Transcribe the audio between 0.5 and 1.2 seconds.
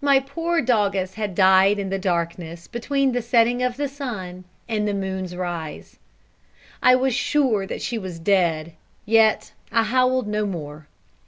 doggess